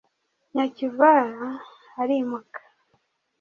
nyakivara 0.53 1.45
arimuka 2.01 2.59